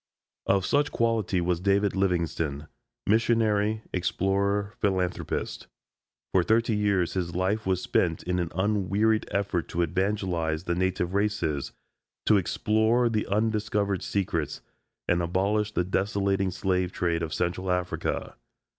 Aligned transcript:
Of 0.47 0.65
such 0.65 0.91
quality 0.91 1.41
was 1.41 1.59
David 1.59 1.95
Livingstone 1.95 2.67
Missionary, 3.05 3.83
Explorer, 3.93 4.73
Philanthropist. 4.79 5.67
"For 6.31 6.41
thirty 6.41 6.75
years 6.75 7.13
his 7.13 7.35
life 7.35 7.67
was 7.67 7.83
spent 7.83 8.23
in 8.23 8.39
an 8.39 8.51
unwearied 8.55 9.27
effort 9.29 9.67
to 9.67 9.83
evangelize 9.83 10.63
the 10.63 10.73
native 10.73 11.13
races, 11.13 11.73
to 12.25 12.37
explore 12.37 13.09
the 13.09 13.27
undiscovered 13.27 14.01
secrets, 14.01 14.61
and 15.07 15.21
abolish 15.21 15.71
the 15.73 15.83
desolating 15.85 16.49
slave 16.49 16.91
trade 16.91 17.21
of 17.21 17.31
Central 17.31 17.69
Africa." 17.69 18.35